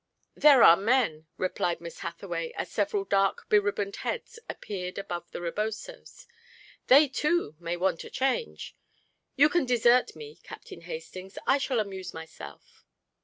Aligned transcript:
"There 0.33 0.63
are 0.63 0.75
men," 0.77 1.27
replied 1.37 1.79
Miss 1.79 1.99
Hathaway, 1.99 2.53
as 2.55 2.71
several 2.71 3.03
dark 3.03 3.47
beribboned 3.49 3.97
heads 3.97 4.39
appeared 4.49 4.97
above 4.97 5.29
the 5.29 5.41
rebosos. 5.41 6.25
"They, 6.87 7.07
too, 7.07 7.55
may 7.59 7.77
want 7.77 8.03
a 8.03 8.09
change. 8.09 8.75
You 9.35 9.47
can 9.47 9.65
desert 9.67 10.15
me, 10.15 10.37
Captain 10.41 10.81
Hastings. 10.81 11.37
I 11.45 11.59
shall 11.59 11.79
amuse 11.79 12.15
myself." 12.15 12.83